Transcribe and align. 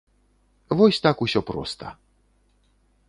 Вось 0.79 0.99
так 1.05 1.21
усё 1.25 1.41
проста! 1.53 1.85